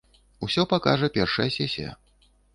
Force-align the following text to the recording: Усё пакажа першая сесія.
Усё 0.47 0.65
пакажа 0.71 1.11
першая 1.19 1.47
сесія. 1.59 1.91